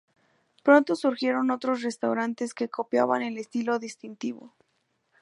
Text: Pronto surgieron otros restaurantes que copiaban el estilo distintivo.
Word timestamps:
Pronto 0.63 0.95
surgieron 0.95 1.51
otros 1.51 1.83
restaurantes 1.83 2.55
que 2.55 2.69
copiaban 2.69 3.21
el 3.21 3.37
estilo 3.37 3.77
distintivo. 3.77 4.51